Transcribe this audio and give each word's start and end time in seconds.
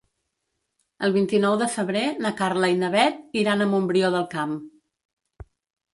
El 1.07 1.13
vint-i-nou 1.17 1.57
de 1.63 1.67
febrer 1.75 2.03
na 2.27 2.33
Carla 2.41 2.71
i 2.77 2.79
na 2.85 2.91
Bet 2.97 3.21
iran 3.43 3.61
a 3.67 3.71
Montbrió 3.75 4.11
del 4.19 4.29
Camp. 4.37 4.57